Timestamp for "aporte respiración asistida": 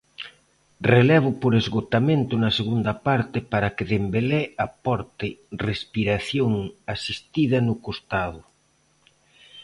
4.67-7.57